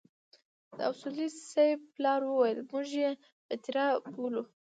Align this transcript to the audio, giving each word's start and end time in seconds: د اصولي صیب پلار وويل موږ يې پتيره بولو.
د 0.77 0.79
اصولي 0.91 1.27
صیب 1.51 1.79
پلار 1.95 2.21
وويل 2.25 2.59
موږ 2.71 2.87
يې 3.01 3.11
پتيره 3.47 3.85
بولو. 4.13 4.43